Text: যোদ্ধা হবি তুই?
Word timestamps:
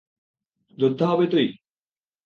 যোদ্ধা 0.77 1.05
হবি 1.11 1.25
তুই? 1.31 1.47